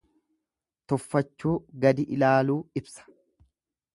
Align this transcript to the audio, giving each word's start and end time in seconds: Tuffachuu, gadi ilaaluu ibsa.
Tuffachuu, 0.93 1.53
gadi 1.85 2.07
ilaaluu 2.17 2.59
ibsa. 2.83 3.09